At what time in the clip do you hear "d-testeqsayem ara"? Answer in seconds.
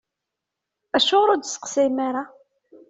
1.39-2.23